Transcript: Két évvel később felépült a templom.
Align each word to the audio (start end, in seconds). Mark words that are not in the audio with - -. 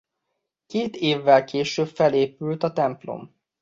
Két 0.67 0.95
évvel 0.95 1.43
később 1.43 1.87
felépült 1.87 2.63
a 2.63 2.73
templom. 2.73 3.35